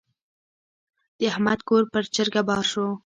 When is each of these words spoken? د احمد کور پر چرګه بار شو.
د 1.17 1.19
احمد 1.31 1.59
کور 1.67 1.83
پر 1.91 2.03
چرګه 2.15 2.41
بار 2.47 2.63
شو. 2.71 2.85